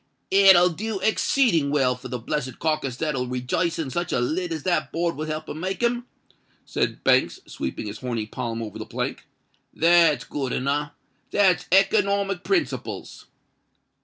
"It 0.31 0.55
will 0.55 0.69
do 0.71 0.99
exceeding 1.01 1.69
well 1.69 1.93
for 1.95 2.07
the 2.07 2.17
blessed 2.17 2.57
carkiss 2.57 2.97
that'll 2.97 3.27
rejice 3.27 3.77
in 3.77 3.91
such 3.91 4.11
a 4.11 4.19
lid 4.19 4.51
as 4.51 4.63
that 4.63 4.91
board 4.91 5.15
will 5.15 5.27
help 5.27 5.45
to 5.45 5.53
make 5.53 5.83
him," 5.83 6.07
said 6.65 7.03
Banks, 7.03 7.39
sweeping 7.45 7.85
his 7.85 7.99
horny 7.99 8.25
palm 8.25 8.63
over 8.63 8.79
the 8.79 8.85
plank. 8.87 9.27
"That's 9.71 10.23
good 10.23 10.53
enow—that's 10.53 11.67
economic 11.71 12.43
principles." 12.43 13.27